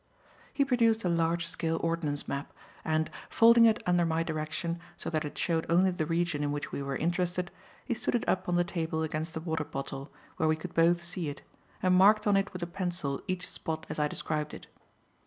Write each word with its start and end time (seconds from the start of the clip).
He 0.51 0.65
produced 0.65 1.03
a 1.03 1.09
large 1.09 1.45
scale 1.45 1.79
ordnance 1.83 2.27
map, 2.27 2.53
and, 2.83 3.07
folding 3.29 3.65
it 3.67 3.83
under 3.85 4.03
my 4.03 4.23
direction, 4.23 4.79
so 4.97 5.11
that 5.11 5.23
it 5.23 5.37
showed 5.37 5.67
only 5.69 5.91
the 5.91 6.07
region 6.07 6.41
in 6.41 6.51
which 6.51 6.71
we 6.71 6.81
were 6.81 6.95
interested, 6.95 7.51
he 7.85 7.93
stood 7.93 8.15
it 8.15 8.27
up 8.27 8.49
on 8.49 8.55
the 8.55 8.63
table 8.63 9.03
against 9.03 9.35
the 9.35 9.41
water 9.41 9.63
bottle, 9.63 10.11
where 10.37 10.49
we 10.49 10.55
could 10.55 10.73
both 10.73 11.03
see 11.03 11.29
it, 11.29 11.43
and 11.83 11.93
marked 11.93 12.25
on 12.25 12.35
it 12.35 12.51
with 12.51 12.63
a 12.63 12.65
pencil 12.65 13.21
each 13.27 13.47
spot 13.47 13.85
as 13.89 13.99
I 13.99 14.07
described 14.07 14.55
it. 14.55 14.65